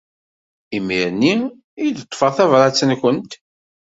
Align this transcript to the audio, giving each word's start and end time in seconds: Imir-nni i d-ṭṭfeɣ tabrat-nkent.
Imir-nni 0.75 1.35
i 1.85 1.85
d-ṭṭfeɣ 1.95 2.31
tabrat-nkent. 2.37 3.31